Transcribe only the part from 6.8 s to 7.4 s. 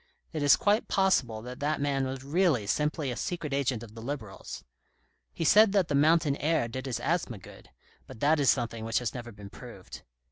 his asthma